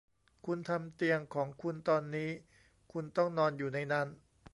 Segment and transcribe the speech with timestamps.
[0.45, 2.29] คุณทำเตียงของคุณตอนนี้
[2.91, 4.07] คุณต้องนอนอยู่ในนั้น